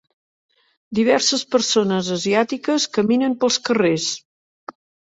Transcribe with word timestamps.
Diverses 0.99 1.43
persones 1.57 2.11
asiàtiques 2.17 2.91
caminen 2.99 3.39
pels 3.45 3.63
carrers. 3.71 4.13